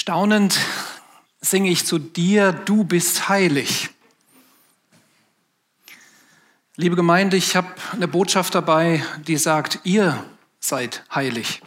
Staunend 0.00 0.58
singe 1.42 1.68
ich 1.68 1.84
zu 1.84 1.98
dir, 1.98 2.52
du 2.52 2.84
bist 2.84 3.28
heilig. 3.28 3.90
Liebe 6.74 6.96
Gemeinde, 6.96 7.36
ich 7.36 7.54
habe 7.54 7.68
eine 7.92 8.08
Botschaft 8.08 8.54
dabei, 8.54 9.04
die 9.26 9.36
sagt, 9.36 9.80
ihr 9.84 10.24
seid 10.58 11.04
heilig. 11.14 11.60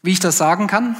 Wie 0.00 0.12
ich 0.12 0.20
das 0.20 0.38
sagen 0.38 0.66
kann? 0.66 0.96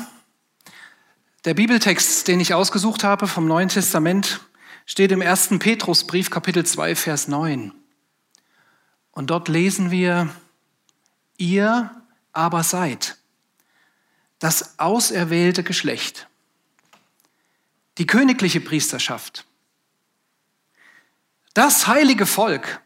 Der 1.47 1.55
Bibeltext, 1.55 2.29
den 2.29 2.41
ich 2.41 2.53
ausgesucht 2.53 3.05
habe 3.05 3.27
vom 3.27 3.47
Neuen 3.49 3.71
Testament, 3.71 4.43
steht 4.85 5.13
im 5.13 5.23
1. 5.23 5.59
Petrusbrief 5.61 6.29
Kapitel 6.29 6.67
2, 6.67 6.95
Vers 6.95 7.27
9. 7.27 7.73
Und 9.13 9.31
dort 9.31 9.49
lesen 9.49 9.91
wir, 9.91 10.29
ihr 11.39 12.03
aber 12.33 12.63
seid. 12.63 13.19
Das 14.39 14.79
auserwählte 14.79 15.63
Geschlecht, 15.63 16.29
die 17.99 18.07
königliche 18.07 18.61
Priesterschaft, 18.61 19.47
das 21.55 21.87
heilige 21.87 22.27
Volk, 22.27 22.83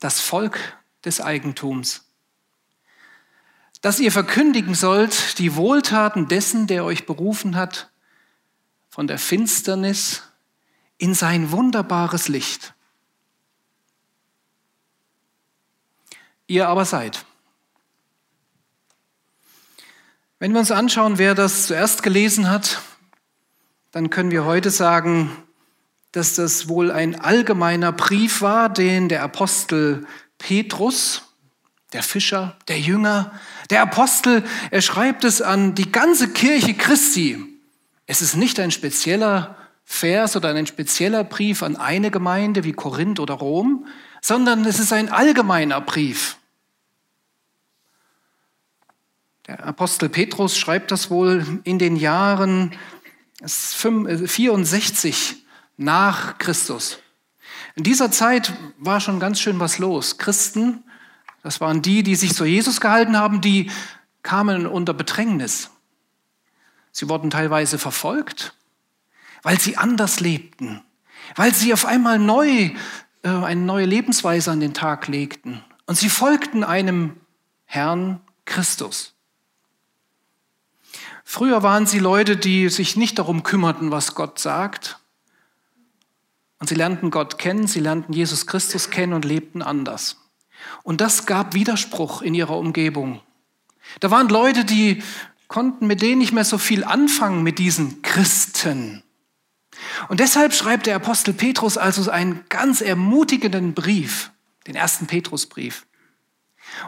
das 0.00 0.20
Volk 0.20 0.58
des 1.04 1.20
Eigentums, 1.20 2.04
dass 3.80 3.98
ihr 3.98 4.12
verkündigen 4.12 4.74
sollt 4.74 5.38
die 5.38 5.56
Wohltaten 5.56 6.28
dessen, 6.28 6.66
der 6.66 6.84
euch 6.84 7.06
berufen 7.06 7.56
hat, 7.56 7.90
von 8.90 9.06
der 9.06 9.18
Finsternis 9.18 10.22
in 10.98 11.14
sein 11.14 11.50
wunderbares 11.52 12.28
Licht. 12.28 12.74
Ihr 16.50 16.68
aber 16.68 16.84
seid. 16.84 17.24
Wenn 20.40 20.50
wir 20.50 20.58
uns 20.58 20.72
anschauen, 20.72 21.16
wer 21.16 21.36
das 21.36 21.68
zuerst 21.68 22.02
gelesen 22.02 22.50
hat, 22.50 22.82
dann 23.92 24.10
können 24.10 24.32
wir 24.32 24.44
heute 24.44 24.70
sagen, 24.70 25.30
dass 26.10 26.34
das 26.34 26.68
wohl 26.68 26.90
ein 26.90 27.14
allgemeiner 27.14 27.92
Brief 27.92 28.42
war, 28.42 28.68
den 28.68 29.08
der 29.08 29.22
Apostel 29.22 30.08
Petrus, 30.38 31.22
der 31.92 32.02
Fischer, 32.02 32.56
der 32.66 32.80
Jünger, 32.80 33.30
der 33.70 33.82
Apostel, 33.82 34.42
er 34.72 34.82
schreibt 34.82 35.22
es 35.22 35.40
an 35.40 35.76
die 35.76 35.92
ganze 35.92 36.32
Kirche 36.32 36.74
Christi. 36.74 37.44
Es 38.06 38.22
ist 38.22 38.34
nicht 38.34 38.58
ein 38.58 38.72
spezieller 38.72 39.54
Vers 39.84 40.34
oder 40.34 40.48
ein 40.48 40.66
spezieller 40.66 41.22
Brief 41.22 41.62
an 41.62 41.76
eine 41.76 42.10
Gemeinde 42.10 42.64
wie 42.64 42.72
Korinth 42.72 43.20
oder 43.20 43.34
Rom, 43.34 43.86
sondern 44.20 44.64
es 44.64 44.80
ist 44.80 44.92
ein 44.92 45.10
allgemeiner 45.10 45.80
Brief. 45.80 46.38
Der 49.50 49.66
Apostel 49.66 50.08
Petrus 50.08 50.56
schreibt 50.56 50.92
das 50.92 51.10
wohl 51.10 51.60
in 51.64 51.80
den 51.80 51.96
Jahren 51.96 52.70
64 53.44 55.44
nach 55.76 56.38
Christus. 56.38 57.00
In 57.74 57.82
dieser 57.82 58.12
Zeit 58.12 58.52
war 58.78 59.00
schon 59.00 59.18
ganz 59.18 59.40
schön 59.40 59.58
was 59.58 59.78
los. 59.78 60.18
Christen 60.18 60.84
das 61.42 61.60
waren 61.60 61.82
die, 61.82 62.02
die 62.02 62.16
sich 62.16 62.34
zu 62.34 62.44
Jesus 62.44 62.80
gehalten 62.80 63.16
haben, 63.16 63.40
die 63.40 63.70
kamen 64.22 64.66
unter 64.66 64.92
Bedrängnis. 64.92 65.70
Sie 66.92 67.08
wurden 67.08 67.30
teilweise 67.30 67.78
verfolgt, 67.78 68.54
weil 69.42 69.58
sie 69.58 69.76
anders 69.76 70.20
lebten, 70.20 70.82
weil 71.36 71.54
sie 71.54 71.72
auf 71.72 71.86
einmal 71.86 72.18
neu, 72.18 72.70
äh, 73.22 73.28
eine 73.28 73.62
neue 73.62 73.86
Lebensweise 73.86 74.50
an 74.50 74.60
den 74.60 74.74
Tag 74.74 75.08
legten. 75.08 75.64
Und 75.86 75.96
sie 75.96 76.10
folgten 76.10 76.62
einem 76.62 77.16
Herrn 77.64 78.20
Christus. 78.44 79.14
Früher 81.32 81.62
waren 81.62 81.86
sie 81.86 82.00
Leute, 82.00 82.36
die 82.36 82.68
sich 82.70 82.96
nicht 82.96 83.20
darum 83.20 83.44
kümmerten, 83.44 83.92
was 83.92 84.16
Gott 84.16 84.40
sagt. 84.40 84.98
Und 86.58 86.68
sie 86.68 86.74
lernten 86.74 87.12
Gott 87.12 87.38
kennen, 87.38 87.68
sie 87.68 87.78
lernten 87.78 88.12
Jesus 88.12 88.48
Christus 88.48 88.90
kennen 88.90 89.12
und 89.12 89.24
lebten 89.24 89.62
anders. 89.62 90.16
Und 90.82 91.00
das 91.00 91.26
gab 91.26 91.54
Widerspruch 91.54 92.20
in 92.20 92.34
ihrer 92.34 92.58
Umgebung. 92.58 93.20
Da 94.00 94.10
waren 94.10 94.28
Leute, 94.28 94.64
die 94.64 95.04
konnten 95.46 95.86
mit 95.86 96.02
denen 96.02 96.18
nicht 96.18 96.32
mehr 96.32 96.44
so 96.44 96.58
viel 96.58 96.82
anfangen, 96.82 97.44
mit 97.44 97.60
diesen 97.60 98.02
Christen. 98.02 99.04
Und 100.08 100.18
deshalb 100.18 100.52
schreibt 100.52 100.86
der 100.86 100.96
Apostel 100.96 101.32
Petrus 101.32 101.78
also 101.78 102.10
einen 102.10 102.44
ganz 102.48 102.80
ermutigenden 102.80 103.72
Brief, 103.72 104.32
den 104.66 104.74
ersten 104.74 105.06
Petrusbrief. 105.06 105.86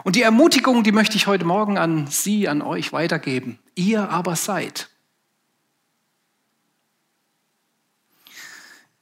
Und 0.03 0.15
die 0.15 0.23
Ermutigung, 0.23 0.83
die 0.83 0.91
möchte 0.91 1.15
ich 1.15 1.27
heute 1.27 1.45
Morgen 1.45 1.77
an 1.77 2.07
Sie, 2.07 2.47
an 2.47 2.61
euch 2.61 2.93
weitergeben. 2.93 3.59
Ihr 3.75 4.09
aber 4.09 4.35
seid. 4.35 4.89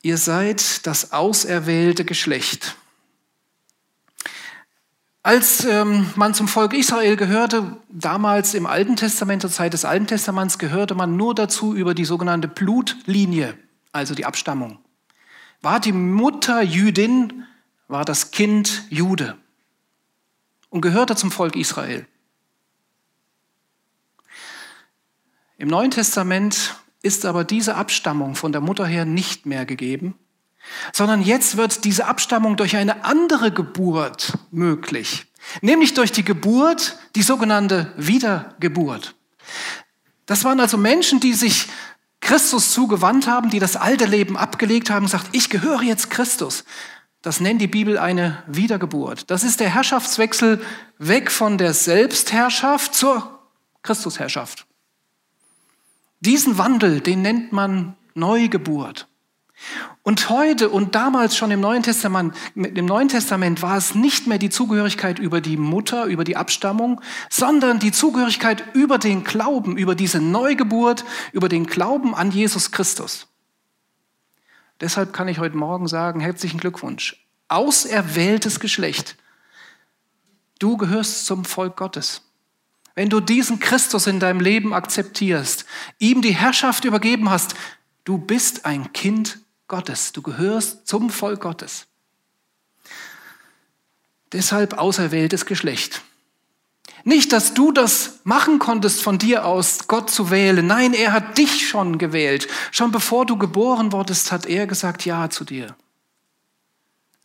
Ihr 0.02 0.18
seid 0.18 0.86
das 0.88 1.14
auserwählte 1.14 2.06
Geschlecht. 2.06 2.76
Als 5.24 5.64
ähm, 5.66 6.10
man 6.16 6.34
zum 6.34 6.48
Volk 6.48 6.74
Israel 6.74 7.16
gehörte, 7.16 7.78
damals 7.90 8.56
im 8.56 8.66
Alten 8.66 8.96
Testament, 8.96 9.44
zur 9.44 9.52
Zeit 9.52 9.74
des 9.74 9.86
Alten 9.86 10.08
Testaments, 10.08 10.58
gehörte 10.58 10.96
man 10.96 11.16
nur 11.16 11.36
dazu 11.36 11.76
über 11.76 11.94
die 11.94 12.06
sogenannte 12.06 12.48
Blutlinie, 12.48 13.56
also 13.92 14.16
die 14.16 14.26
Abstammung. 14.26 14.80
War 15.62 15.80
die 15.80 15.92
Mutter 15.92 16.64
Jüdin, 16.64 17.46
war 17.88 18.04
das 18.04 18.32
Kind 18.32 18.86
Jude 18.90 19.38
und 20.72 20.82
gehörte 20.82 21.16
zum 21.16 21.30
Volk 21.30 21.56
Israel. 21.56 22.08
Im 25.60 25.68
Neuen 25.68 25.92
Testament 25.92 26.76
ist 27.04 27.26
aber 27.26 27.44
diese 27.44 27.76
Abstammung 27.76 28.34
von 28.34 28.52
der 28.52 28.62
Mutter 28.62 28.88
her 28.88 29.06
nicht 29.06 29.46
mehr 29.46 29.68
gegeben, 29.68 30.16
sondern 30.92 31.22
jetzt 31.22 31.58
wird 31.58 31.84
diese 31.84 32.06
Abstammung 32.06 32.58
durch 32.58 32.76
eine 32.76 33.06
andere 33.06 33.52
Geburt 33.52 34.34
möglich, 34.50 35.28
nämlich 35.62 35.94
durch 35.94 36.12
die 36.12 36.26
Geburt, 36.26 36.98
die 37.16 37.22
sogenannte 37.22 37.94
Wiedergeburt. 37.98 39.14
Das 40.26 40.44
waren 40.44 40.60
also 40.60 40.78
Menschen, 40.78 41.20
die 41.20 41.34
sich 41.34 41.68
Christus 42.22 42.72
zugewandt 42.72 43.28
haben, 43.28 43.50
die 43.50 43.60
das 43.60 43.76
alte 43.76 44.06
Leben 44.06 44.38
abgelegt 44.38 44.90
haben 44.90 45.06
und 45.06 45.12
gesagt, 45.12 45.30
ich 45.34 45.50
gehöre 45.50 45.82
jetzt 45.82 46.10
Christus. 46.10 46.64
Das 47.22 47.40
nennt 47.40 47.62
die 47.62 47.68
Bibel 47.68 48.00
eine 48.00 48.42
Wiedergeburt. 48.48 49.30
Das 49.30 49.44
ist 49.44 49.60
der 49.60 49.70
Herrschaftswechsel 49.70 50.62
weg 50.98 51.32
von 51.32 51.58
der 51.58 51.74
Selbstherrschaft 51.74 52.96
zur 52.96 53.40
Christusherrschaft. 53.84 54.66
Diesen 56.20 56.58
Wandel, 56.58 57.02
den 57.02 57.22
nennt 57.22 57.52
man 57.52 57.96
Neugeburt. 58.14 59.08
Und 60.04 60.30
heute 60.30 60.70
und 60.70 60.96
damals 60.96 61.38
schon 61.38 61.52
im 61.52 61.60
Neuen 61.60 61.84
Testament, 61.84 62.36
im 62.56 62.86
Neuen 62.86 63.08
Testament 63.08 63.62
war 63.62 63.78
es 63.78 63.94
nicht 63.94 64.26
mehr 64.26 64.40
die 64.40 64.50
Zugehörigkeit 64.50 65.20
über 65.20 65.42
die 65.42 65.58
Mutter, 65.58 66.06
über 66.06 66.24
die 66.24 66.36
Abstammung, 66.36 67.02
sondern 67.30 67.78
die 67.78 67.92
Zugehörigkeit 67.92 68.64
über 68.74 68.98
den 68.98 69.24
Glauben, 69.24 69.78
über 69.78 69.94
diese 69.94 70.20
Neugeburt, 70.20 71.06
über 71.34 71.50
den 71.50 71.68
Glauben 71.68 72.16
an 72.16 72.32
Jesus 72.32 72.72
Christus. 72.72 73.31
Deshalb 74.82 75.14
kann 75.14 75.28
ich 75.28 75.38
heute 75.38 75.56
Morgen 75.56 75.88
sagen, 75.88 76.20
herzlichen 76.20 76.60
Glückwunsch. 76.60 77.24
Auserwähltes 77.48 78.60
Geschlecht. 78.60 79.16
Du 80.60 80.76
gehörst 80.76 81.26
zum 81.26 81.46
Volk 81.46 81.78
Gottes. 81.78 82.24
Wenn 82.96 83.10
du 83.10 83.20
diesen 83.20 83.60
Christus 83.60 84.08
in 84.08 84.20
deinem 84.20 84.42
Leben 84.42 84.74
akzeptierst, 84.74 85.66
ihm 86.00 86.22
die 86.22 86.36
Herrschaft 86.36 86.84
übergeben 86.84 87.30
hast, 87.30 87.56
du 88.04 88.18
bist 88.18 88.66
ein 88.66 88.92
Kind 88.92 89.40
Gottes. 89.68 90.12
Du 90.12 90.22
gehörst 90.22 90.88
zum 90.88 91.10
Volk 91.10 91.42
Gottes. 91.42 91.88
Deshalb 94.34 94.78
auserwähltes 94.78 95.46
Geschlecht. 95.46 96.02
Nicht, 97.04 97.34
dass 97.34 97.54
du 97.54 97.72
das 97.72 98.20
machen 98.24 98.60
konntest 98.60 99.02
von 99.02 99.18
dir 99.18 99.46
aus, 99.46 99.88
Gott 99.88 100.10
zu 100.10 100.30
wählen. 100.30 100.66
Nein, 100.66 100.94
er 100.94 101.14
hat 101.14 101.38
dich 101.38 101.68
schon 101.68 101.98
gewählt. 101.98 102.48
Schon 102.72 102.92
bevor 102.92 103.26
du 103.26 103.38
geboren 103.38 103.92
wurdest, 103.92 104.32
hat 104.32 104.46
er 104.46 104.68
gesagt 104.68 105.06
Ja 105.06 105.30
zu 105.30 105.44
dir. 105.44 105.76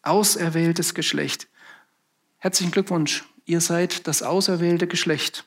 Auserwähltes 0.03 0.95
Geschlecht. 0.95 1.49
Herzlichen 2.39 2.71
Glückwunsch. 2.71 3.25
Ihr 3.45 3.61
seid 3.61 4.07
das 4.07 4.23
auserwählte 4.23 4.87
Geschlecht. 4.87 5.45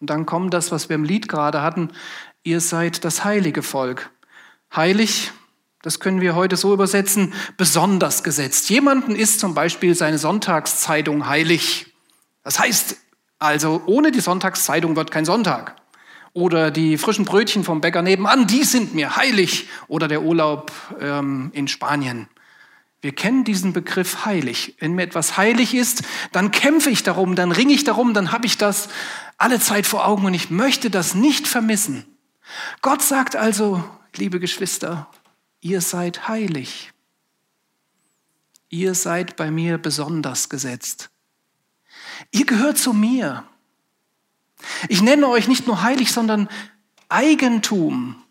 Und 0.00 0.10
dann 0.10 0.26
kommt 0.26 0.52
das, 0.52 0.70
was 0.70 0.88
wir 0.88 0.96
im 0.96 1.04
Lied 1.04 1.28
gerade 1.28 1.62
hatten. 1.62 1.90
Ihr 2.42 2.60
seid 2.60 3.04
das 3.04 3.24
heilige 3.24 3.62
Volk. 3.62 4.10
Heilig 4.74 5.32
das 5.84 6.00
können 6.00 6.22
wir 6.22 6.34
heute 6.34 6.56
so 6.56 6.72
übersetzen, 6.72 7.34
besonders 7.58 8.22
gesetzt. 8.22 8.70
Jemanden 8.70 9.14
ist 9.14 9.38
zum 9.38 9.52
Beispiel 9.52 9.94
seine 9.94 10.16
Sonntagszeitung 10.16 11.26
heilig. 11.26 11.92
Das 12.42 12.58
heißt 12.58 12.96
also, 13.38 13.82
ohne 13.86 14.10
die 14.10 14.20
Sonntagszeitung 14.20 14.96
wird 14.96 15.10
kein 15.10 15.24
Sonntag. 15.24 15.76
Oder 16.32 16.70
die 16.70 16.98
frischen 16.98 17.24
Brötchen 17.24 17.62
vom 17.62 17.80
Bäcker 17.80 18.02
nebenan, 18.02 18.46
die 18.46 18.64
sind 18.64 18.94
mir 18.94 19.16
heilig. 19.16 19.68
Oder 19.86 20.08
der 20.08 20.22
Urlaub 20.22 20.72
ähm, 21.00 21.50
in 21.52 21.68
Spanien. 21.68 22.28
Wir 23.04 23.14
kennen 23.14 23.44
diesen 23.44 23.72
Begriff 23.72 24.24
heilig. 24.24 24.76
Wenn 24.80 24.94
mir 24.94 25.02
etwas 25.02 25.36
heilig 25.36 25.74
ist, 25.74 26.04
dann 26.32 26.50
kämpfe 26.50 26.88
ich 26.88 27.02
darum, 27.02 27.36
dann 27.36 27.52
ringe 27.52 27.74
ich 27.74 27.84
darum, 27.84 28.14
dann 28.14 28.32
habe 28.32 28.46
ich 28.46 28.56
das 28.56 28.88
alle 29.36 29.60
Zeit 29.60 29.86
vor 29.86 30.06
Augen 30.06 30.24
und 30.24 30.32
ich 30.32 30.50
möchte 30.50 30.88
das 30.88 31.14
nicht 31.14 31.46
vermissen. 31.46 32.06
Gott 32.80 33.02
sagt 33.02 33.36
also, 33.36 33.84
liebe 34.16 34.40
Geschwister, 34.40 35.10
ihr 35.60 35.82
seid 35.82 36.28
heilig. 36.28 36.92
Ihr 38.70 38.94
seid 38.94 39.36
bei 39.36 39.50
mir 39.50 39.78
besonders 39.78 40.48
gesetzt. 40.48 41.10
Ihr 42.30 42.46
gehört 42.46 42.78
zu 42.78 42.92
mir. 42.92 43.44
Ich 44.88 45.02
nenne 45.02 45.28
euch 45.28 45.48
nicht 45.48 45.66
nur 45.66 45.82
heilig, 45.82 46.12
sondern 46.12 46.48
Eigentum. 47.08 48.22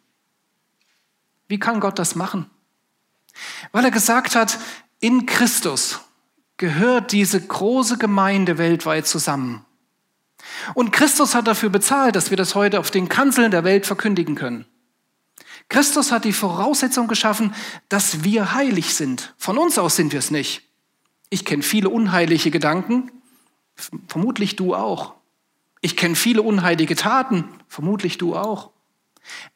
Wie 1.47 1.59
kann 1.59 1.79
Gott 1.79 1.99
das 1.99 2.15
machen? 2.15 2.49
Weil 3.71 3.85
er 3.85 3.91
gesagt 3.91 4.35
hat, 4.35 4.59
in 4.99 5.25
Christus 5.25 5.99
gehört 6.57 7.11
diese 7.11 7.41
große 7.41 7.97
Gemeinde 7.97 8.57
weltweit 8.57 9.07
zusammen. 9.07 9.65
Und 10.73 10.91
Christus 10.91 11.35
hat 11.35 11.47
dafür 11.47 11.69
bezahlt, 11.69 12.15
dass 12.15 12.29
wir 12.29 12.37
das 12.37 12.55
heute 12.55 12.79
auf 12.79 12.91
den 12.91 13.09
Kanzeln 13.09 13.51
der 13.51 13.63
Welt 13.63 13.85
verkündigen 13.85 14.35
können. 14.35 14.65
Christus 15.69 16.11
hat 16.11 16.25
die 16.25 16.33
Voraussetzung 16.33 17.07
geschaffen, 17.07 17.55
dass 17.89 18.23
wir 18.23 18.53
heilig 18.53 18.93
sind. 18.93 19.33
Von 19.37 19.57
uns 19.57 19.77
aus 19.77 19.95
sind 19.95 20.11
wir 20.11 20.19
es 20.19 20.31
nicht. 20.31 20.69
Ich 21.29 21.45
kenne 21.45 21.63
viele 21.63 21.89
unheilige 21.89 22.51
Gedanken, 22.51 23.11
vermutlich 24.07 24.55
du 24.55 24.75
auch. 24.75 25.13
Ich 25.81 25.97
kenne 25.97 26.15
viele 26.15 26.41
unheilige 26.41 26.95
Taten, 26.95 27.45
vermutlich 27.67 28.17
du 28.17 28.35
auch. 28.35 28.71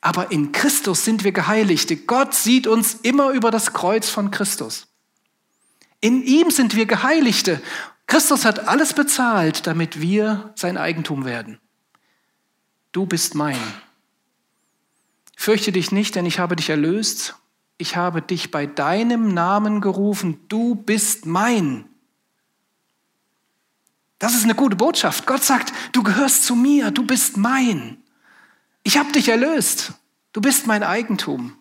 Aber 0.02 0.32
in 0.32 0.52
Christus 0.52 1.06
sind 1.06 1.24
wir 1.24 1.32
Geheiligte. 1.32 1.96
Gott 1.98 2.34
sieht 2.34 2.68
uns 2.68 2.94
immer 2.96 3.32
über 3.32 3.52
das 3.52 3.74
Kreuz 3.74 4.10
von 4.10 4.32
Christus. 4.32 4.88
In 6.00 6.24
ihm 6.24 6.52
sind 6.52 6.76
wir 6.76 6.86
Geheiligte. 6.86 7.62
Christus 8.06 8.46
hat 8.46 8.68
alles 8.68 8.94
bezahlt, 8.94 9.68
damit 9.68 10.00
wir 10.00 10.54
sein 10.56 10.78
Eigentum 10.78 11.26
werden. 11.26 11.60
Du 12.92 13.06
bist 13.06 13.36
mein. 13.36 13.60
Fürchte 15.36 15.72
dich 15.72 15.92
nicht, 15.92 16.16
denn 16.16 16.26
ich 16.26 16.40
habe 16.40 16.56
dich 16.56 16.70
erlöst. 16.70 17.36
Ich 17.78 17.96
habe 17.96 18.22
dich 18.22 18.50
bei 18.50 18.66
deinem 18.66 19.34
Namen 19.34 19.82
gerufen. 19.82 20.40
Du 20.48 20.76
bist 20.76 21.26
mein. 21.26 21.86
Das 24.20 24.34
ist 24.34 24.44
eine 24.44 24.56
gute 24.56 24.76
Botschaft. 24.76 25.28
Gott 25.28 25.44
sagt, 25.44 25.74
du 25.92 26.04
gehörst 26.04 26.44
zu 26.44 26.56
mir, 26.56 26.92
du 26.92 27.06
bist 27.06 27.38
mein. 27.38 27.98
Ich 28.84 28.98
habe 28.98 29.12
dich 29.12 29.30
erlöst. 29.30 29.94
Du 30.34 30.42
bist 30.42 30.68
mein 30.68 30.84
Eigentum. 30.84 31.58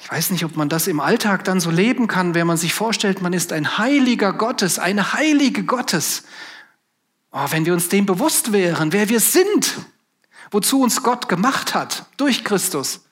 Ich 0.00 0.12
weiß 0.12 0.30
nicht, 0.30 0.44
ob 0.44 0.56
man 0.56 0.68
das 0.68 0.86
im 0.86 1.00
Alltag 1.00 1.44
dann 1.44 1.60
so 1.60 1.70
leben 1.70 2.06
kann, 2.06 2.34
wenn 2.34 2.46
man 2.46 2.58
sich 2.58 2.74
vorstellt, 2.74 3.22
man 3.22 3.32
ist 3.32 3.52
ein 3.52 3.78
Heiliger 3.78 4.34
Gottes, 4.34 4.78
eine 4.78 5.14
Heilige 5.14 5.64
Gottes. 5.64 6.24
Oh, 7.32 7.46
wenn 7.50 7.64
wir 7.64 7.72
uns 7.72 7.88
dem 7.88 8.04
bewusst 8.04 8.52
wären, 8.52 8.92
wer 8.92 9.08
wir 9.08 9.20
sind, 9.20 9.78
wozu 10.50 10.82
uns 10.82 11.02
Gott 11.02 11.28
gemacht 11.28 11.74
hat 11.74 12.06
durch 12.18 12.44
Christus, 12.44 13.06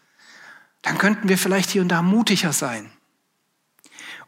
dann 0.82 0.98
könnten 0.98 1.28
wir 1.28 1.38
vielleicht 1.38 1.70
hier 1.70 1.82
und 1.82 1.88
da 1.88 2.02
mutiger 2.02 2.52
sein. 2.52 2.91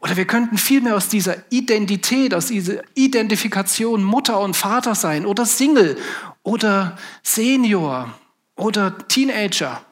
Oder 0.05 0.17
wir 0.17 0.27
könnten 0.27 0.59
vielmehr 0.59 0.95
aus 0.95 1.09
dieser 1.09 1.51
Identität, 1.51 2.35
aus 2.35 2.45
dieser 2.45 2.83
Identifikation 2.93 4.03
Mutter 4.03 4.39
und 4.39 4.55
Vater 4.55 4.93
sein 4.93 5.25
oder 5.25 5.47
Single 5.47 5.97
oder 6.43 6.95
Senior 7.23 8.13
oder 8.55 8.99
Teenager. 9.07 9.83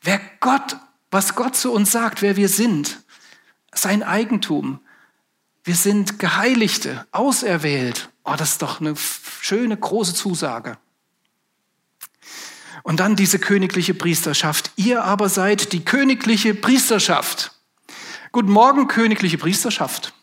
Wer 0.00 0.18
Gott, 0.40 0.78
was 1.10 1.34
Gott 1.34 1.54
zu 1.54 1.70
uns 1.70 1.90
sagt, 1.90 2.22
wer 2.22 2.36
wir 2.36 2.48
sind, 2.48 3.02
sein 3.74 4.02
Eigentum. 4.02 4.80
Wir 5.64 5.74
sind 5.74 6.18
Geheiligte, 6.18 7.06
auserwählt. 7.10 8.08
Oh, 8.24 8.36
das 8.38 8.52
ist 8.52 8.62
doch 8.62 8.80
eine 8.80 8.94
schöne, 8.96 9.76
große 9.76 10.14
Zusage. 10.14 10.78
Und 12.84 13.00
dann 13.00 13.16
diese 13.16 13.38
königliche 13.38 13.92
Priesterschaft. 13.92 14.70
Ihr 14.76 15.04
aber 15.04 15.28
seid 15.28 15.74
die 15.74 15.84
königliche 15.84 16.54
Priesterschaft. 16.54 17.52
Guten 18.38 18.52
Morgen, 18.52 18.86
königliche 18.86 19.36
Priesterschaft. 19.36 20.14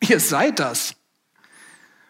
Ihr 0.00 0.18
seid 0.18 0.58
das. 0.58 0.94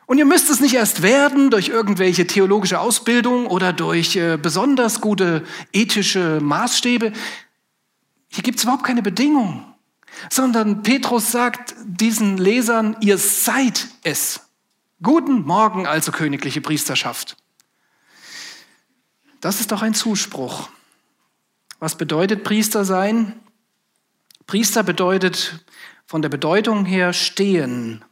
Und 0.06 0.18
ihr 0.18 0.24
müsst 0.24 0.48
es 0.48 0.60
nicht 0.60 0.74
erst 0.74 1.02
werden 1.02 1.50
durch 1.50 1.70
irgendwelche 1.70 2.24
theologische 2.24 2.78
Ausbildung 2.78 3.48
oder 3.48 3.72
durch 3.72 4.14
äh, 4.14 4.38
besonders 4.40 5.00
gute 5.00 5.44
ethische 5.72 6.38
Maßstäbe. 6.40 7.12
Hier 8.28 8.44
gibt 8.44 8.58
es 8.58 8.62
überhaupt 8.62 8.84
keine 8.84 9.02
Bedingung, 9.02 9.64
sondern 10.30 10.84
Petrus 10.84 11.32
sagt 11.32 11.74
diesen 11.84 12.38
Lesern, 12.38 12.96
ihr 13.00 13.18
seid 13.18 13.88
es. 14.04 14.50
Guten 15.02 15.42
Morgen 15.42 15.84
also 15.88 16.12
königliche 16.12 16.60
Priesterschaft. 16.60 17.36
Das 19.40 19.58
ist 19.58 19.72
doch 19.72 19.82
ein 19.82 19.94
Zuspruch. 19.94 20.68
Was 21.80 21.98
bedeutet 21.98 22.44
Priester 22.44 22.84
sein? 22.84 23.40
Priester 24.46 24.82
bedeutet 24.82 25.64
von 26.06 26.22
der 26.22 26.28
Bedeutung 26.28 26.84
her 26.84 27.12
stehen. 27.12 28.04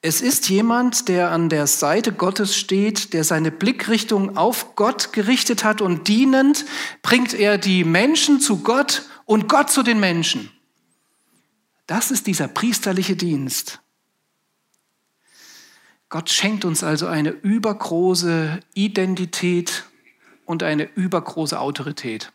Es 0.00 0.20
ist 0.20 0.48
jemand, 0.48 1.08
der 1.08 1.32
an 1.32 1.48
der 1.48 1.66
Seite 1.66 2.12
Gottes 2.12 2.56
steht, 2.56 3.12
der 3.14 3.24
seine 3.24 3.50
Blickrichtung 3.50 4.36
auf 4.36 4.76
Gott 4.76 5.12
gerichtet 5.12 5.64
hat 5.64 5.80
und 5.80 6.06
dienend 6.06 6.64
bringt 7.02 7.34
er 7.34 7.58
die 7.58 7.82
Menschen 7.82 8.40
zu 8.40 8.62
Gott 8.62 9.02
und 9.24 9.48
Gott 9.48 9.70
zu 9.70 9.82
den 9.82 9.98
Menschen. 9.98 10.52
Das 11.88 12.12
ist 12.12 12.28
dieser 12.28 12.46
priesterliche 12.46 13.16
Dienst. 13.16 13.80
Gott 16.10 16.30
schenkt 16.30 16.64
uns 16.64 16.84
also 16.84 17.06
eine 17.06 17.30
übergroße 17.30 18.60
Identität 18.74 19.84
und 20.44 20.62
eine 20.62 20.84
übergroße 20.84 21.58
Autorität. 21.58 22.32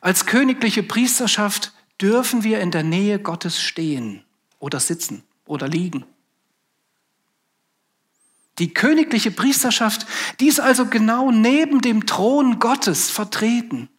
Als 0.00 0.26
königliche 0.26 0.82
Priesterschaft 0.82 1.72
dürfen 2.00 2.44
wir 2.44 2.60
in 2.60 2.70
der 2.70 2.82
Nähe 2.82 3.18
Gottes 3.18 3.60
stehen 3.60 4.24
oder 4.58 4.80
sitzen 4.80 5.22
oder 5.46 5.68
liegen. 5.68 6.04
Die 8.58 8.72
königliche 8.72 9.30
Priesterschaft, 9.30 10.06
die 10.40 10.48
ist 10.48 10.60
also 10.60 10.86
genau 10.86 11.30
neben 11.30 11.80
dem 11.80 12.06
Thron 12.06 12.58
Gottes 12.58 13.10
vertreten. 13.10 13.90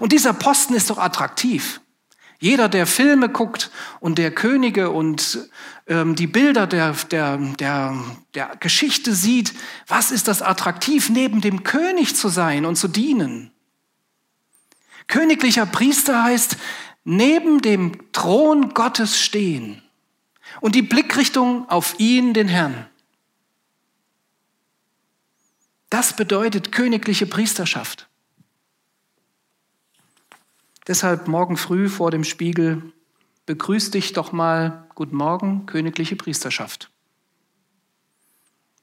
Und 0.00 0.12
dieser 0.12 0.34
Posten 0.34 0.74
ist 0.74 0.90
doch 0.90 0.98
attraktiv. 0.98 1.80
Jeder, 2.38 2.68
der 2.68 2.86
Filme 2.86 3.28
guckt 3.28 3.70
und 4.00 4.18
der 4.18 4.32
Könige 4.32 4.90
und 4.90 5.48
ähm, 5.86 6.16
die 6.16 6.26
Bilder 6.26 6.66
der, 6.66 6.92
der, 7.10 7.38
der, 7.38 7.96
der 8.34 8.56
Geschichte 8.58 9.14
sieht, 9.14 9.54
was 9.86 10.10
ist 10.10 10.26
das 10.28 10.42
attraktiv, 10.42 11.08
neben 11.08 11.40
dem 11.40 11.62
König 11.62 12.16
zu 12.16 12.28
sein 12.28 12.66
und 12.66 12.76
zu 12.76 12.88
dienen? 12.88 13.52
Königlicher 15.06 15.66
Priester 15.66 16.24
heißt, 16.24 16.56
neben 17.04 17.62
dem 17.62 18.12
Thron 18.12 18.74
Gottes 18.74 19.18
stehen 19.18 19.82
und 20.60 20.74
die 20.74 20.82
Blickrichtung 20.82 21.68
auf 21.68 21.98
ihn, 21.98 22.34
den 22.34 22.48
Herrn. 22.48 22.86
Das 25.90 26.16
bedeutet 26.16 26.72
königliche 26.72 27.26
Priesterschaft. 27.26 28.08
Deshalb 30.86 31.28
morgen 31.28 31.56
früh 31.56 31.88
vor 31.88 32.10
dem 32.10 32.24
Spiegel 32.24 32.92
begrüß 33.46 33.90
dich 33.90 34.12
doch 34.12 34.32
mal, 34.32 34.88
guten 34.94 35.16
Morgen, 35.16 35.66
königliche 35.66 36.16
Priesterschaft. 36.16 36.90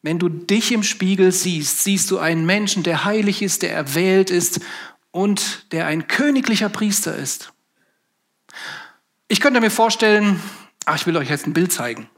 Wenn 0.02 0.20
du 0.20 0.30
dich 0.30 0.72
im 0.72 0.84
Spiegel 0.84 1.32
siehst, 1.32 1.84
siehst 1.84 2.10
du 2.12 2.20
einen 2.20 2.46
Menschen, 2.46 2.84
der 2.84 3.04
heilig 3.04 3.42
ist, 3.42 3.64
der 3.64 3.74
erwählt 3.74 4.30
ist 4.30 4.62
und 5.12 5.72
der 5.74 5.88
ein 5.88 6.08
königlicher 6.08 6.70
Priester 6.70 7.16
ist. 7.16 7.52
Ich 9.32 9.40
könnte 9.40 9.62
mir 9.62 9.70
vorstellen, 9.70 10.42
ach, 10.86 10.96
ich 10.96 11.06
will 11.06 11.16
euch 11.16 11.30
jetzt 11.30 11.46
ein 11.46 11.54
Bild 11.54 11.72
zeigen. 11.72 12.10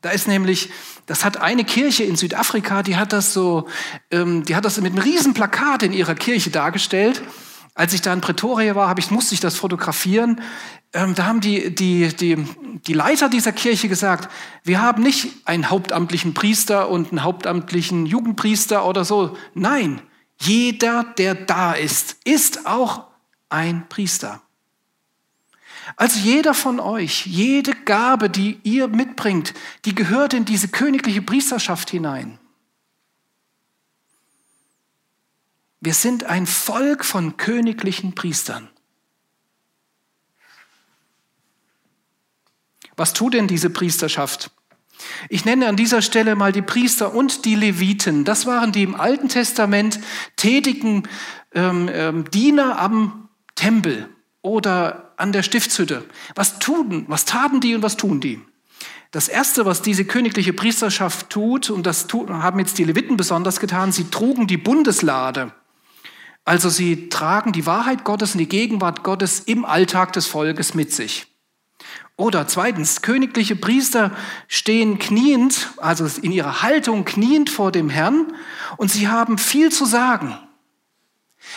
Da 0.00 0.10
ist 0.10 0.28
nämlich, 0.28 0.70
das 1.04 1.22
hat 1.22 1.36
eine 1.36 1.62
Kirche 1.62 2.04
in 2.04 2.16
Südafrika, 2.16 2.82
die 2.82 2.96
hat 2.96 3.12
das 3.12 3.34
so, 3.34 3.68
ähm, 4.10 4.44
die 4.44 4.56
hat 4.56 4.64
das 4.64 4.80
mit 4.80 4.92
einem 4.92 5.02
riesen 5.02 5.34
Plakat 5.34 5.82
in 5.82 5.92
ihrer 5.92 6.14
Kirche 6.14 6.48
dargestellt. 6.48 7.20
Als 7.74 7.92
ich 7.92 8.00
da 8.00 8.14
in 8.14 8.22
Pretoria 8.22 8.74
war, 8.74 8.96
ich, 8.96 9.10
musste 9.10 9.34
ich 9.34 9.40
das 9.40 9.56
fotografieren. 9.56 10.40
Ähm, 10.94 11.14
da 11.14 11.26
haben 11.26 11.42
die, 11.42 11.74
die, 11.74 12.08
die, 12.16 12.42
die 12.86 12.92
Leiter 12.94 13.28
dieser 13.28 13.52
Kirche 13.52 13.88
gesagt, 13.88 14.32
wir 14.64 14.80
haben 14.80 15.02
nicht 15.02 15.28
einen 15.44 15.68
hauptamtlichen 15.68 16.32
Priester 16.32 16.88
und 16.88 17.10
einen 17.10 17.24
hauptamtlichen 17.24 18.06
Jugendpriester 18.06 18.86
oder 18.86 19.04
so. 19.04 19.36
Nein, 19.52 20.00
jeder, 20.40 21.04
der 21.18 21.34
da 21.34 21.74
ist, 21.74 22.16
ist 22.24 22.66
auch 22.66 23.04
ein 23.50 23.86
Priester. 23.90 24.40
Also 25.96 26.18
jeder 26.20 26.54
von 26.54 26.80
euch, 26.80 27.26
jede 27.26 27.72
Gabe, 27.72 28.30
die 28.30 28.60
ihr 28.62 28.88
mitbringt, 28.88 29.54
die 29.84 29.94
gehört 29.94 30.34
in 30.34 30.44
diese 30.44 30.68
königliche 30.68 31.22
Priesterschaft 31.22 31.90
hinein. 31.90 32.38
Wir 35.80 35.94
sind 35.94 36.24
ein 36.24 36.46
Volk 36.46 37.04
von 37.04 37.36
königlichen 37.36 38.14
Priestern. 38.14 38.68
Was 42.96 43.12
tut 43.12 43.34
denn 43.34 43.46
diese 43.46 43.70
Priesterschaft? 43.70 44.50
Ich 45.28 45.44
nenne 45.44 45.68
an 45.68 45.76
dieser 45.76 46.02
Stelle 46.02 46.34
mal 46.34 46.50
die 46.50 46.62
Priester 46.62 47.14
und 47.14 47.44
die 47.44 47.54
Leviten. 47.54 48.24
Das 48.24 48.46
waren 48.46 48.72
die 48.72 48.82
im 48.82 48.96
Alten 48.96 49.28
Testament 49.28 50.00
tätigen 50.34 51.04
ähm, 51.54 51.88
ähm, 51.92 52.28
Diener 52.30 52.80
am 52.80 53.28
Tempel 53.54 54.08
oder 54.48 55.12
an 55.16 55.32
der 55.32 55.42
Stiftshütte. 55.42 56.04
Was 56.34 56.58
tun, 56.58 57.04
was 57.08 57.24
taten 57.24 57.60
die 57.60 57.74
und 57.74 57.82
was 57.82 57.96
tun 57.96 58.20
die? 58.20 58.40
Das 59.10 59.28
erste, 59.28 59.64
was 59.64 59.80
diese 59.80 60.04
königliche 60.04 60.52
Priesterschaft 60.52 61.30
tut, 61.30 61.70
und 61.70 61.86
das 61.86 62.08
haben 62.12 62.58
jetzt 62.58 62.78
die 62.78 62.84
Leviten 62.84 63.16
besonders 63.16 63.60
getan, 63.60 63.92
sie 63.92 64.10
trugen 64.10 64.46
die 64.46 64.58
Bundeslade. 64.58 65.52
Also 66.44 66.68
sie 66.68 67.08
tragen 67.08 67.52
die 67.52 67.66
Wahrheit 67.66 68.04
Gottes 68.04 68.32
und 68.32 68.38
die 68.38 68.48
Gegenwart 68.48 69.02
Gottes 69.02 69.40
im 69.40 69.64
Alltag 69.64 70.12
des 70.14 70.26
Volkes 70.26 70.74
mit 70.74 70.92
sich. 70.92 71.26
Oder 72.16 72.48
zweitens, 72.48 73.02
königliche 73.02 73.54
Priester 73.54 74.10
stehen 74.48 74.98
kniend, 74.98 75.68
also 75.76 76.06
in 76.20 76.32
ihrer 76.32 76.62
Haltung 76.62 77.04
kniend 77.04 77.48
vor 77.48 77.70
dem 77.70 77.90
Herrn 77.90 78.32
und 78.76 78.90
sie 78.90 79.08
haben 79.08 79.38
viel 79.38 79.70
zu 79.70 79.84
sagen. 79.84 80.36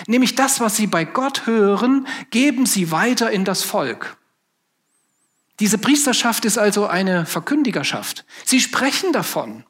Nämlich 0.07 0.35
das, 0.35 0.59
was 0.59 0.75
sie 0.75 0.87
bei 0.87 1.05
Gott 1.05 1.45
hören, 1.45 2.07
geben 2.29 2.65
sie 2.65 2.91
weiter 2.91 3.31
in 3.31 3.45
das 3.45 3.63
Volk. 3.63 4.17
Diese 5.59 5.77
Priesterschaft 5.77 6.45
ist 6.45 6.57
also 6.57 6.87
eine 6.87 7.25
Verkündigerschaft. 7.25 8.25
Sie 8.45 8.59
sprechen 8.59 9.13
davon. 9.13 9.63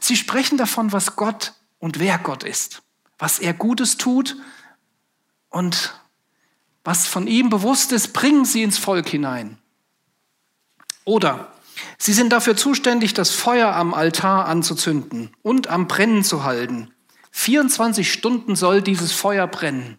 Sie 0.00 0.16
sprechen 0.16 0.58
davon, 0.58 0.92
was 0.92 1.14
Gott 1.14 1.54
und 1.78 2.00
wer 2.00 2.18
Gott 2.18 2.42
ist, 2.42 2.82
was 3.18 3.38
er 3.38 3.54
Gutes 3.54 3.96
tut 3.96 4.36
und 5.48 5.94
was 6.84 7.06
von 7.06 7.26
ihm 7.26 7.50
bewusst 7.50 7.92
ist, 7.92 8.12
bringen 8.12 8.44
sie 8.44 8.62
ins 8.62 8.78
Volk 8.78 9.08
hinein. 9.08 9.58
Oder 11.04 11.52
sie 11.98 12.12
sind 12.12 12.30
dafür 12.30 12.56
zuständig, 12.56 13.14
das 13.14 13.30
Feuer 13.30 13.74
am 13.74 13.94
Altar 13.94 14.46
anzuzünden 14.46 15.30
und 15.42 15.68
am 15.68 15.86
Brennen 15.86 16.24
zu 16.24 16.44
halten. 16.44 16.92
24 17.30 18.12
Stunden 18.12 18.56
soll 18.56 18.82
dieses 18.82 19.12
Feuer 19.12 19.46
brennen. 19.46 19.98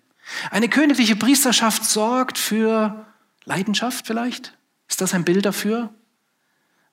Eine 0.51 0.69
königliche 0.69 1.15
Priesterschaft 1.15 1.85
sorgt 1.85 2.37
für 2.37 3.05
Leidenschaft 3.45 4.05
vielleicht? 4.05 4.57
Ist 4.87 5.01
das 5.01 5.13
ein 5.13 5.25
Bild 5.25 5.45
dafür? 5.45 5.93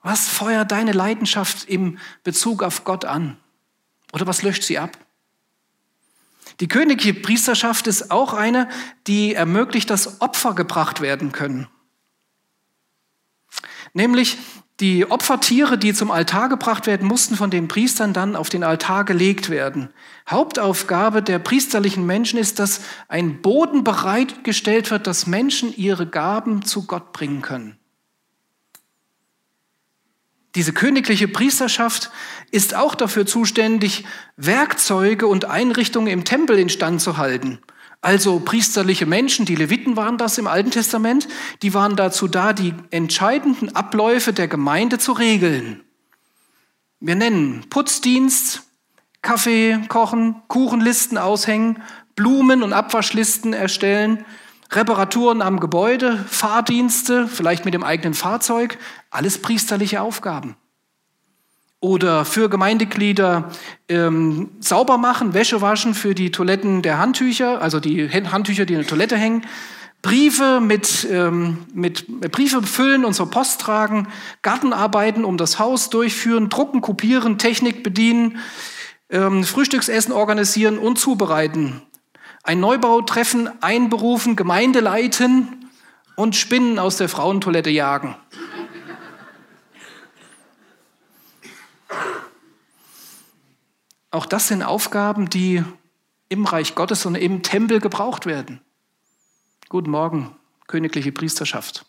Was 0.01 0.27
feuert 0.29 0.71
deine 0.71 0.91
Leidenschaft 0.91 1.67
im 1.67 1.97
Bezug 2.23 2.63
auf 2.63 2.83
Gott 2.83 3.05
an? 3.05 3.37
Oder 4.13 4.27
was 4.27 4.41
löscht 4.41 4.63
sie 4.63 4.79
ab? 4.79 4.97
Die 6.59 6.67
königliche 6.67 7.13
Priesterschaft 7.13 7.87
ist 7.87 8.09
auch 8.09 8.33
eine, 8.33 8.69
die 9.05 9.33
ermöglicht, 9.33 9.89
dass 9.89 10.21
Opfer 10.21 10.55
gebracht 10.55 11.01
werden 11.01 11.31
können. 11.31 11.67
Nämlich 13.93 14.37
die 14.79 15.09
Opfertiere, 15.09 15.77
die 15.77 15.93
zum 15.93 16.11
Altar 16.11 16.49
gebracht 16.49 16.85
werden, 16.85 17.07
mussten 17.07 17.35
von 17.35 17.49
den 17.49 17.67
Priestern 17.67 18.13
dann 18.13 18.35
auf 18.35 18.49
den 18.49 18.63
Altar 18.63 19.05
gelegt 19.05 19.49
werden. 19.49 19.89
Hauptaufgabe 20.29 21.23
der 21.23 21.39
priesterlichen 21.39 22.05
Menschen 22.05 22.37
ist, 22.37 22.59
dass 22.59 22.81
ein 23.07 23.41
Boden 23.41 23.83
bereitgestellt 23.83 24.91
wird, 24.91 25.07
dass 25.07 25.25
Menschen 25.25 25.75
ihre 25.75 26.05
Gaben 26.05 26.63
zu 26.63 26.85
Gott 26.85 27.11
bringen 27.11 27.41
können. 27.41 27.77
Diese 30.53 30.73
königliche 30.73 31.27
Priesterschaft 31.27 32.11
ist 32.51 32.75
auch 32.75 32.95
dafür 32.95 33.25
zuständig, 33.25 34.05
Werkzeuge 34.37 35.27
und 35.27 35.45
Einrichtungen 35.45 36.07
im 36.07 36.23
Tempel 36.23 36.57
instand 36.57 37.01
zu 37.01 37.17
halten. 37.17 37.59
Also 38.07 38.39
priesterliche 38.39 39.05
Menschen, 39.05 39.45
die 39.45 39.55
Leviten 39.55 39.97
waren 39.97 40.17
das 40.17 40.37
im 40.37 40.47
Alten 40.47 40.71
Testament, 40.71 41.27
die 41.61 41.73
waren 41.73 41.97
dazu 41.97 42.29
da, 42.29 42.53
die 42.53 42.73
entscheidenden 42.89 43.75
Abläufe 43.75 44.31
der 44.31 44.47
Gemeinde 44.47 44.97
zu 44.97 45.11
regeln. 45.11 45.81
Wir 47.01 47.15
nennen 47.15 47.65
Putzdienst, 47.69 48.63
Kaffee 49.21 49.77
kochen, 49.89 50.41
Kuchenlisten 50.47 51.17
aushängen, 51.17 51.83
Blumen- 52.15 52.63
und 52.63 52.71
Abwaschlisten 52.71 53.51
erstellen, 53.51 54.23
Reparaturen 54.71 55.41
am 55.41 55.59
Gebäude, 55.59 56.23
Fahrdienste, 56.29 57.27
vielleicht 57.27 57.65
mit 57.65 57.73
dem 57.73 57.83
eigenen 57.83 58.13
Fahrzeug, 58.13 58.77
alles 59.11 59.41
priesterliche 59.41 59.99
Aufgaben 59.99 60.55
oder 61.79 62.25
für 62.25 62.49
Gemeindeglieder 62.49 63.51
ähm, 63.87 64.49
sauber 64.59 64.97
machen, 64.97 65.33
Wäsche 65.33 65.61
waschen 65.61 65.93
für 65.93 66.15
die 66.15 66.31
Toiletten 66.31 66.81
der 66.81 66.97
Handtücher, 66.97 67.61
also 67.61 67.79
die 67.79 68.09
Handtücher, 68.09 68.65
die 68.65 68.73
in 68.73 68.79
der 68.79 68.87
Toilette 68.87 69.15
hängen, 69.15 69.45
Briefe 70.01 70.59
mit, 70.61 71.07
ähm, 71.11 71.65
mit 71.73 72.07
Briefe 72.31 72.63
füllen 72.63 73.05
und 73.05 73.13
zur 73.13 73.29
Post 73.29 73.61
tragen, 73.61 74.07
Gartenarbeiten 74.41 75.25
um 75.25 75.37
das 75.37 75.59
Haus 75.59 75.89
durchführen, 75.89 76.49
drucken, 76.49 76.81
kopieren, 76.81 77.37
Technik 77.37 77.83
bedienen, 77.83 78.37
ähm, 79.09 79.43
Frühstücksessen 79.43 80.13
organisieren 80.13 80.77
und 80.77 80.97
zubereiten, 80.97 81.81
ein 82.43 82.59
Neubautreffen 82.59 83.49
einberufen, 83.61 84.35
Gemeinde 84.35 84.79
leiten 84.79 85.69
und 86.15 86.35
Spinnen 86.35 86.79
aus 86.79 86.97
der 86.97 87.09
Frauentoilette 87.09 87.69
jagen. 87.69 88.15
Auch 94.17 94.25
das 94.25 94.47
sind 94.47 94.63
Aufgaben, 94.63 95.29
die 95.29 95.63
im 96.27 96.45
Reich 96.45 96.73
Gottes 96.73 97.05
und 97.05 97.13
im 97.13 97.43
Tempel 97.43 97.79
gebraucht 97.79 98.25
werden. 98.25 98.61
Guten 99.69 99.91
Morgen, 99.91 100.35
königliche 100.65 101.11
Priesterschaft. 101.11 101.85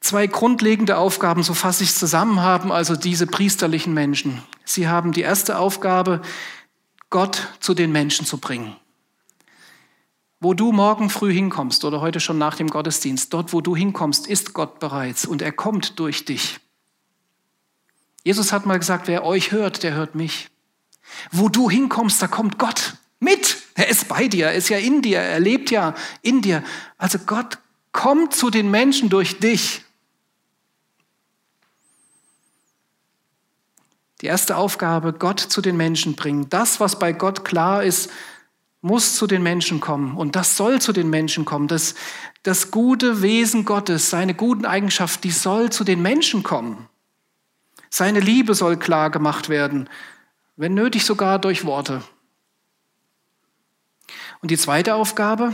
Zwei 0.00 0.26
grundlegende 0.26 0.96
Aufgaben, 0.96 1.42
so 1.42 1.52
fasse 1.52 1.84
ich 1.84 1.90
es 1.90 1.98
zusammen, 1.98 2.40
haben 2.40 2.72
also 2.72 2.96
diese 2.96 3.26
priesterlichen 3.26 3.92
Menschen. 3.92 4.42
Sie 4.64 4.88
haben 4.88 5.12
die 5.12 5.20
erste 5.20 5.58
Aufgabe, 5.58 6.22
Gott 7.10 7.48
zu 7.60 7.74
den 7.74 7.92
Menschen 7.92 8.24
zu 8.24 8.38
bringen. 8.38 8.74
Wo 10.40 10.54
du 10.54 10.72
morgen 10.72 11.10
früh 11.10 11.34
hinkommst 11.34 11.84
oder 11.84 12.00
heute 12.00 12.20
schon 12.20 12.38
nach 12.38 12.56
dem 12.56 12.68
Gottesdienst, 12.68 13.34
dort 13.34 13.52
wo 13.52 13.60
du 13.60 13.76
hinkommst, 13.76 14.26
ist 14.26 14.54
Gott 14.54 14.78
bereits 14.78 15.26
und 15.26 15.42
er 15.42 15.52
kommt 15.52 15.98
durch 15.98 16.24
dich. 16.24 16.63
Jesus 18.24 18.52
hat 18.52 18.66
mal 18.66 18.78
gesagt, 18.78 19.06
wer 19.06 19.24
euch 19.24 19.52
hört, 19.52 19.82
der 19.82 19.94
hört 19.94 20.14
mich. 20.14 20.48
Wo 21.30 21.48
du 21.48 21.70
hinkommst, 21.70 22.20
da 22.20 22.26
kommt 22.26 22.58
Gott 22.58 22.94
mit. 23.20 23.58
Er 23.74 23.88
ist 23.88 24.08
bei 24.08 24.28
dir, 24.28 24.46
er 24.46 24.54
ist 24.54 24.70
ja 24.70 24.78
in 24.78 25.02
dir, 25.02 25.18
er 25.18 25.40
lebt 25.40 25.70
ja 25.70 25.94
in 26.22 26.40
dir. 26.40 26.64
Also 26.96 27.18
Gott 27.18 27.58
kommt 27.92 28.34
zu 28.34 28.50
den 28.50 28.70
Menschen 28.70 29.10
durch 29.10 29.38
dich. 29.38 29.82
Die 34.22 34.26
erste 34.26 34.56
Aufgabe, 34.56 35.12
Gott 35.12 35.40
zu 35.40 35.60
den 35.60 35.76
Menschen 35.76 36.16
bringen. 36.16 36.48
Das, 36.48 36.80
was 36.80 36.98
bei 36.98 37.12
Gott 37.12 37.44
klar 37.44 37.84
ist, 37.84 38.10
muss 38.80 39.16
zu 39.16 39.26
den 39.26 39.42
Menschen 39.42 39.80
kommen 39.80 40.16
und 40.16 40.36
das 40.36 40.56
soll 40.56 40.80
zu 40.80 40.92
den 40.92 41.10
Menschen 41.10 41.44
kommen. 41.44 41.68
Das, 41.68 41.94
das 42.42 42.70
gute 42.70 43.22
Wesen 43.22 43.64
Gottes, 43.64 44.10
seine 44.10 44.34
guten 44.34 44.66
Eigenschaften, 44.66 45.22
die 45.22 45.30
soll 45.30 45.70
zu 45.70 45.84
den 45.84 46.00
Menschen 46.02 46.42
kommen. 46.42 46.88
Seine 47.96 48.18
Liebe 48.18 48.56
soll 48.56 48.76
klar 48.76 49.08
gemacht 49.08 49.48
werden, 49.48 49.88
wenn 50.56 50.74
nötig 50.74 51.04
sogar 51.04 51.38
durch 51.38 51.64
Worte. 51.64 52.02
Und 54.42 54.50
die 54.50 54.58
zweite 54.58 54.96
Aufgabe, 54.96 55.52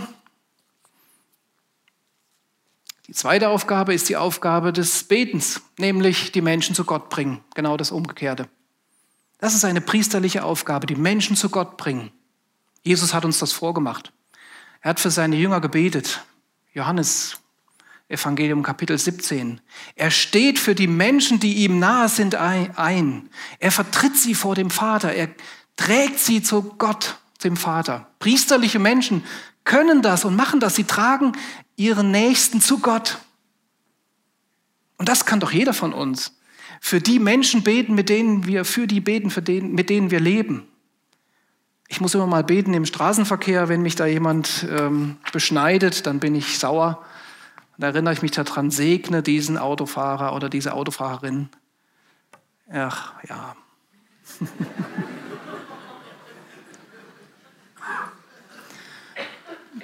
die 3.08 3.12
zweite 3.12 3.50
Aufgabe 3.50 3.92
ist 3.92 4.08
die 4.08 4.16
Aufgabe 4.16 4.72
des 4.72 5.04
Betens, 5.04 5.60
nämlich 5.76 6.32
die 6.32 6.40
Menschen 6.40 6.74
zu 6.74 6.84
Gott 6.84 7.10
bringen, 7.10 7.44
genau 7.54 7.76
das 7.76 7.90
Umgekehrte. 7.90 8.48
Das 9.36 9.54
ist 9.54 9.66
eine 9.66 9.82
priesterliche 9.82 10.42
Aufgabe, 10.42 10.86
die 10.86 10.96
Menschen 10.96 11.36
zu 11.36 11.50
Gott 11.50 11.76
bringen. 11.76 12.10
Jesus 12.82 13.12
hat 13.12 13.26
uns 13.26 13.38
das 13.38 13.52
vorgemacht. 13.52 14.14
Er 14.80 14.88
hat 14.88 15.00
für 15.00 15.10
seine 15.10 15.36
Jünger 15.36 15.60
gebetet. 15.60 16.24
Johannes 16.72 17.39
Evangelium 18.10 18.64
Kapitel 18.64 18.98
17. 18.98 19.60
Er 19.94 20.10
steht 20.10 20.58
für 20.58 20.74
die 20.74 20.88
Menschen, 20.88 21.38
die 21.38 21.64
ihm 21.64 21.78
nahe 21.78 22.08
sind, 22.08 22.34
ein. 22.34 23.28
Er 23.60 23.70
vertritt 23.70 24.16
sie 24.16 24.34
vor 24.34 24.56
dem 24.56 24.68
Vater. 24.68 25.12
Er 25.12 25.28
trägt 25.76 26.18
sie 26.18 26.42
zu 26.42 26.74
Gott, 26.76 27.18
dem 27.44 27.56
Vater. 27.56 28.08
Priesterliche 28.18 28.80
Menschen 28.80 29.22
können 29.62 30.02
das 30.02 30.24
und 30.24 30.34
machen 30.34 30.58
das. 30.58 30.74
Sie 30.74 30.84
tragen 30.84 31.32
ihren 31.76 32.10
Nächsten 32.10 32.60
zu 32.60 32.80
Gott. 32.80 33.18
Und 34.98 35.08
das 35.08 35.24
kann 35.24 35.38
doch 35.38 35.52
jeder 35.52 35.72
von 35.72 35.92
uns. 35.92 36.36
Für 36.80 37.00
die 37.00 37.20
Menschen 37.20 37.62
beten, 37.62 37.94
mit 37.94 38.08
denen 38.08 38.44
wir, 38.44 38.64
für 38.64 38.88
die 38.88 39.00
beten, 39.00 39.30
für 39.30 39.42
den, 39.42 39.72
mit 39.72 39.88
denen 39.88 40.10
wir 40.10 40.18
leben. 40.18 40.66
Ich 41.86 42.00
muss 42.00 42.14
immer 42.14 42.26
mal 42.26 42.42
beten 42.42 42.74
im 42.74 42.86
Straßenverkehr, 42.86 43.68
wenn 43.68 43.82
mich 43.82 43.94
da 43.94 44.06
jemand 44.06 44.66
ähm, 44.68 45.18
beschneidet, 45.32 46.06
dann 46.06 46.18
bin 46.18 46.34
ich 46.34 46.58
sauer. 46.58 47.04
Da 47.80 47.88
erinnere 47.88 48.12
ich 48.12 48.20
mich 48.20 48.30
daran, 48.32 48.70
segne 48.70 49.22
diesen 49.22 49.56
Autofahrer 49.56 50.34
oder 50.34 50.50
diese 50.50 50.74
Autofahrerin. 50.74 51.48
Ach 52.70 53.14
ja. 53.26 53.56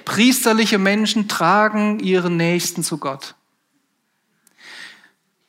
Priesterliche 0.05 0.77
Menschen 0.77 1.27
tragen 1.27 1.99
ihren 1.99 2.37
Nächsten 2.37 2.83
zu 2.83 2.99
Gott. 2.99 3.33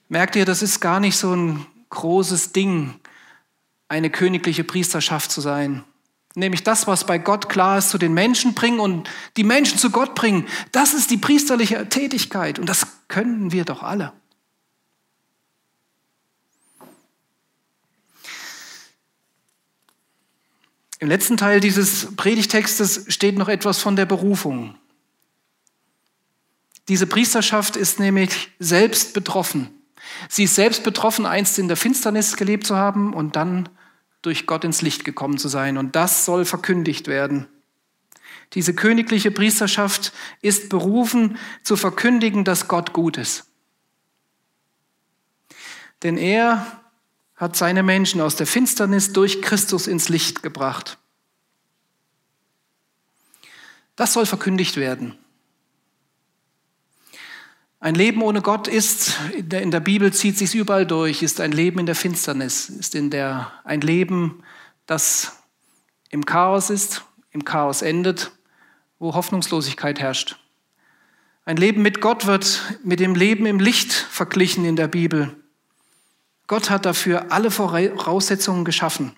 Merkt 0.08 0.34
ihr, 0.34 0.46
das 0.46 0.62
ist 0.62 0.80
gar 0.80 1.00
nicht 1.00 1.18
so 1.18 1.36
ein 1.36 1.66
großes 1.90 2.52
Ding, 2.52 2.98
eine 3.88 4.08
königliche 4.08 4.64
Priesterschaft 4.64 5.30
zu 5.30 5.42
sein. 5.42 5.84
Nämlich 6.38 6.62
das, 6.62 6.86
was 6.86 7.04
bei 7.04 7.18
Gott 7.18 7.48
klar 7.48 7.78
ist, 7.78 7.90
zu 7.90 7.98
den 7.98 8.14
Menschen 8.14 8.54
bringen 8.54 8.78
und 8.78 9.10
die 9.36 9.42
Menschen 9.42 9.76
zu 9.76 9.90
Gott 9.90 10.14
bringen. 10.14 10.46
Das 10.70 10.94
ist 10.94 11.10
die 11.10 11.16
priesterliche 11.16 11.88
Tätigkeit 11.88 12.60
und 12.60 12.68
das 12.68 12.86
können 13.08 13.50
wir 13.50 13.64
doch 13.64 13.82
alle. 13.82 14.12
Im 21.00 21.08
letzten 21.08 21.36
Teil 21.36 21.58
dieses 21.58 22.14
Predigtextes 22.14 23.06
steht 23.08 23.36
noch 23.36 23.48
etwas 23.48 23.80
von 23.80 23.96
der 23.96 24.06
Berufung. 24.06 24.76
Diese 26.86 27.08
Priesterschaft 27.08 27.76
ist 27.76 27.98
nämlich 27.98 28.52
selbst 28.60 29.12
betroffen. 29.12 29.70
Sie 30.28 30.44
ist 30.44 30.54
selbst 30.54 30.84
betroffen, 30.84 31.26
einst 31.26 31.58
in 31.58 31.66
der 31.66 31.76
Finsternis 31.76 32.36
gelebt 32.36 32.64
zu 32.64 32.76
haben 32.76 33.12
und 33.12 33.34
dann 33.34 33.68
durch 34.22 34.46
Gott 34.46 34.64
ins 34.64 34.82
Licht 34.82 35.04
gekommen 35.04 35.38
zu 35.38 35.48
sein. 35.48 35.78
Und 35.78 35.96
das 35.96 36.24
soll 36.24 36.44
verkündigt 36.44 37.06
werden. 37.06 37.48
Diese 38.54 38.74
königliche 38.74 39.30
Priesterschaft 39.30 40.12
ist 40.40 40.70
berufen 40.70 41.38
zu 41.62 41.76
verkündigen, 41.76 42.44
dass 42.44 42.68
Gott 42.68 42.92
gut 42.92 43.16
ist. 43.18 43.46
Denn 46.02 46.16
er 46.16 46.80
hat 47.36 47.56
seine 47.56 47.82
Menschen 47.82 48.20
aus 48.20 48.36
der 48.36 48.46
Finsternis 48.46 49.12
durch 49.12 49.42
Christus 49.42 49.86
ins 49.86 50.08
Licht 50.08 50.42
gebracht. 50.42 50.98
Das 53.96 54.12
soll 54.12 54.26
verkündigt 54.26 54.76
werden. 54.76 55.18
Ein 57.80 57.94
Leben 57.94 58.22
ohne 58.22 58.42
Gott 58.42 58.66
ist, 58.66 59.18
in 59.34 59.70
der 59.70 59.80
Bibel 59.80 60.12
zieht 60.12 60.36
sich 60.36 60.54
überall 60.54 60.84
durch, 60.84 61.22
ist 61.22 61.40
ein 61.40 61.52
Leben 61.52 61.78
in 61.78 61.86
der 61.86 61.94
Finsternis, 61.94 62.68
ist 62.68 62.96
in 62.96 63.10
der, 63.10 63.52
ein 63.62 63.80
Leben, 63.80 64.42
das 64.86 65.36
im 66.10 66.26
Chaos 66.26 66.70
ist, 66.70 67.04
im 67.30 67.44
Chaos 67.44 67.82
endet, 67.82 68.32
wo 68.98 69.14
Hoffnungslosigkeit 69.14 70.00
herrscht. 70.00 70.40
Ein 71.44 71.56
Leben 71.56 71.82
mit 71.82 72.00
Gott 72.00 72.26
wird 72.26 72.78
mit 72.82 72.98
dem 72.98 73.14
Leben 73.14 73.46
im 73.46 73.60
Licht 73.60 73.92
verglichen 73.92 74.64
in 74.64 74.74
der 74.74 74.88
Bibel. 74.88 75.36
Gott 76.48 76.70
hat 76.70 76.84
dafür 76.84 77.30
alle 77.30 77.50
Voraussetzungen 77.50 78.64
geschaffen. 78.64 79.14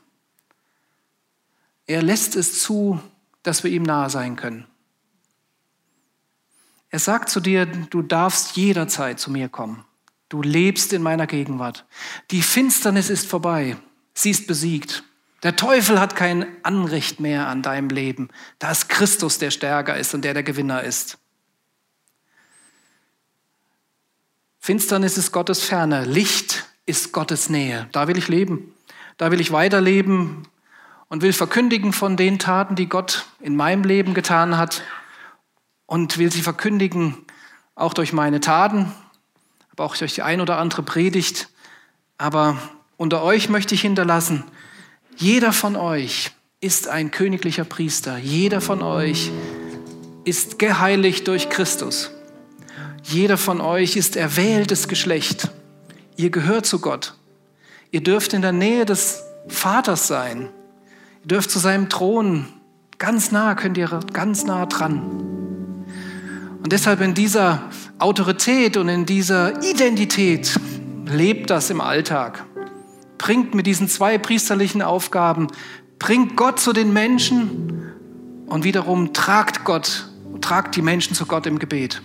Er 1.86 2.02
lässt 2.02 2.36
es 2.36 2.60
zu, 2.60 3.00
dass 3.42 3.64
wir 3.64 3.70
ihm 3.70 3.84
nahe 3.84 4.10
sein 4.10 4.36
können. 4.36 4.66
Er 6.90 6.98
sagt 6.98 7.30
zu 7.30 7.40
dir, 7.40 7.66
du 7.66 8.02
darfst 8.02 8.56
jederzeit 8.56 9.20
zu 9.20 9.30
mir 9.30 9.48
kommen. 9.48 9.84
Du 10.28 10.42
lebst 10.42 10.92
in 10.92 11.02
meiner 11.02 11.26
Gegenwart. 11.26 11.86
Die 12.30 12.42
Finsternis 12.42 13.10
ist 13.10 13.26
vorbei. 13.26 13.76
Sie 14.12 14.30
ist 14.30 14.46
besiegt. 14.46 15.04
Der 15.42 15.56
Teufel 15.56 15.98
hat 15.98 16.16
kein 16.16 16.46
Anrecht 16.64 17.20
mehr 17.20 17.46
an 17.46 17.62
deinem 17.62 17.88
Leben. 17.88 18.28
Da 18.58 18.72
ist 18.72 18.88
Christus, 18.88 19.38
der 19.38 19.50
stärker 19.50 19.96
ist 19.96 20.14
und 20.14 20.24
der 20.24 20.34
der 20.34 20.42
Gewinner 20.42 20.82
ist. 20.82 21.18
Finsternis 24.58 25.16
ist 25.16 25.32
Gottes 25.32 25.62
Ferne. 25.64 26.04
Licht 26.04 26.66
ist 26.86 27.12
Gottes 27.12 27.48
Nähe. 27.48 27.88
Da 27.92 28.08
will 28.08 28.18
ich 28.18 28.28
leben. 28.28 28.74
Da 29.16 29.30
will 29.30 29.40
ich 29.40 29.52
weiterleben 29.52 30.46
und 31.08 31.22
will 31.22 31.32
verkündigen 31.32 31.92
von 31.92 32.16
den 32.16 32.38
Taten, 32.38 32.74
die 32.74 32.88
Gott 32.88 33.26
in 33.40 33.56
meinem 33.56 33.84
Leben 33.84 34.12
getan 34.12 34.58
hat 34.58 34.82
und 35.90 36.18
will 36.18 36.30
sie 36.30 36.42
verkündigen, 36.42 37.16
auch 37.74 37.94
durch 37.94 38.12
meine 38.12 38.38
Taten, 38.38 38.92
aber 39.72 39.84
auch 39.84 39.96
durch 39.96 40.14
die 40.14 40.22
ein 40.22 40.40
oder 40.40 40.56
andere 40.56 40.84
Predigt. 40.84 41.48
Aber 42.16 42.56
unter 42.96 43.24
euch 43.24 43.48
möchte 43.48 43.74
ich 43.74 43.80
hinterlassen, 43.80 44.44
jeder 45.16 45.52
von 45.52 45.74
euch 45.74 46.30
ist 46.60 46.86
ein 46.86 47.10
königlicher 47.10 47.64
Priester. 47.64 48.18
Jeder 48.18 48.60
von 48.60 48.82
euch 48.82 49.32
ist 50.22 50.60
geheiligt 50.60 51.26
durch 51.26 51.48
Christus. 51.48 52.12
Jeder 53.02 53.36
von 53.36 53.60
euch 53.60 53.96
ist 53.96 54.14
erwähltes 54.14 54.86
Geschlecht. 54.86 55.50
Ihr 56.16 56.30
gehört 56.30 56.66
zu 56.66 56.78
Gott. 56.78 57.14
Ihr 57.90 58.04
dürft 58.04 58.32
in 58.32 58.42
der 58.42 58.52
Nähe 58.52 58.84
des 58.86 59.24
Vaters 59.48 60.06
sein. 60.06 60.50
Ihr 61.22 61.28
dürft 61.28 61.50
zu 61.50 61.58
seinem 61.58 61.88
Thron 61.88 62.46
ganz 62.98 63.32
nah, 63.32 63.56
könnt 63.56 63.76
ihr 63.76 63.88
ganz 64.12 64.44
nah 64.44 64.66
dran. 64.66 65.49
Und 66.62 66.72
deshalb 66.72 67.00
in 67.00 67.14
dieser 67.14 67.62
Autorität 67.98 68.76
und 68.76 68.88
in 68.88 69.06
dieser 69.06 69.62
Identität 69.62 70.58
lebt 71.06 71.50
das 71.50 71.70
im 71.70 71.80
Alltag. 71.80 72.44
Bringt 73.18 73.54
mit 73.54 73.66
diesen 73.66 73.88
zwei 73.88 74.18
priesterlichen 74.18 74.82
Aufgaben, 74.82 75.48
bringt 75.98 76.36
Gott 76.36 76.60
zu 76.60 76.72
den 76.72 76.92
Menschen 76.92 77.92
und 78.46 78.64
wiederum 78.64 79.12
tragt 79.12 79.64
Gott, 79.64 80.08
tragt 80.40 80.76
die 80.76 80.82
Menschen 80.82 81.14
zu 81.14 81.26
Gott 81.26 81.46
im 81.46 81.58
Gebet. 81.58 82.02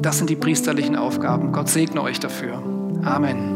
Das 0.00 0.18
sind 0.18 0.30
die 0.30 0.36
priesterlichen 0.36 0.96
Aufgaben. 0.96 1.52
Gott 1.52 1.68
segne 1.68 2.02
euch 2.02 2.20
dafür. 2.20 2.62
Amen. 3.02 3.55